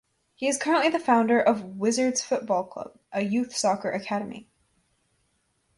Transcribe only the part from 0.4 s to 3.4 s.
is currently the founder of Wizards Futbol Club, a